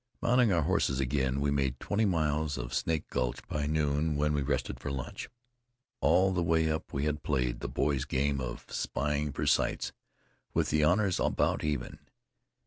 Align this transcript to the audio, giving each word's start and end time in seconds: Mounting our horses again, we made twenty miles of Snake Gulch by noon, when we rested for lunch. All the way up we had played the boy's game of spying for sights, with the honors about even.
Mounting 0.19 0.51
our 0.51 0.63
horses 0.63 0.99
again, 0.99 1.39
we 1.39 1.51
made 1.51 1.79
twenty 1.79 2.05
miles 2.05 2.57
of 2.57 2.73
Snake 2.73 3.07
Gulch 3.09 3.47
by 3.47 3.67
noon, 3.67 4.15
when 4.15 4.33
we 4.33 4.41
rested 4.41 4.79
for 4.79 4.91
lunch. 4.91 5.29
All 5.99 6.33
the 6.33 6.41
way 6.41 6.71
up 6.71 6.91
we 6.91 7.05
had 7.05 7.21
played 7.21 7.59
the 7.59 7.69
boy's 7.69 8.05
game 8.05 8.41
of 8.41 8.65
spying 8.73 9.31
for 9.31 9.45
sights, 9.45 9.91
with 10.55 10.71
the 10.71 10.83
honors 10.83 11.19
about 11.19 11.63
even. 11.63 11.99